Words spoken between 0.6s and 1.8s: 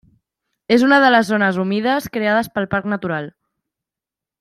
És una de les zones